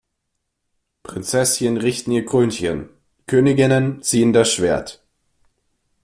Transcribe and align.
Prinzesschen 1.03 1.77
richten 1.77 2.09
ihr 2.09 2.25
Krönchen, 2.25 2.89
Königinnen 3.27 4.01
ziehen 4.01 4.33
das 4.33 4.51
Schwert! 4.51 5.03